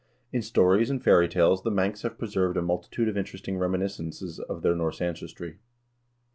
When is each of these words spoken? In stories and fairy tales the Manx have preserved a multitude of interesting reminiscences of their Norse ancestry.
In 0.33 0.41
stories 0.41 0.89
and 0.89 0.99
fairy 0.99 1.27
tales 1.27 1.61
the 1.61 1.69
Manx 1.69 2.01
have 2.01 2.17
preserved 2.17 2.57
a 2.57 2.61
multitude 2.63 3.07
of 3.07 3.15
interesting 3.19 3.59
reminiscences 3.59 4.39
of 4.39 4.63
their 4.63 4.73
Norse 4.75 4.99
ancestry. 4.99 5.59